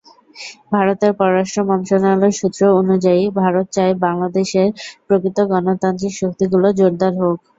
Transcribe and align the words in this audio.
ভারতের 0.73 1.11
পররাষ্ট্র 1.19 1.59
মন্ত্রণালয় 1.69 2.37
সূত্র 2.39 2.61
অনুযায়ী, 2.81 3.23
ভারত 3.39 3.65
চায় 3.75 3.93
বাংলাদেশের 4.05 4.67
প্রকৃত 5.07 5.37
গণতান্ত্রিক 5.51 6.13
শক্তিগুলো 6.21 6.67
জোরদার 6.79 7.13
হোক। 7.21 7.37